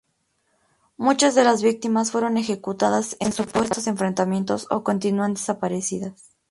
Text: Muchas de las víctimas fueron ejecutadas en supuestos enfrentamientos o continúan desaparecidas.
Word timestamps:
Muchas 0.97 1.35
de 1.35 1.43
las 1.43 1.61
víctimas 1.61 2.09
fueron 2.09 2.37
ejecutadas 2.37 3.15
en 3.19 3.31
supuestos 3.31 3.85
enfrentamientos 3.85 4.65
o 4.71 4.83
continúan 4.83 5.35
desaparecidas. 5.35 6.31